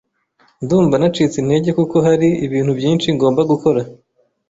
Ndumva 0.63 0.95
nacitse 0.97 1.35
intege 1.39 1.69
kuko 1.79 1.95
hari 2.07 2.29
ibintu 2.45 2.71
byinshi 2.79 3.07
ngomba 3.15 3.41
gukora. 3.51 3.81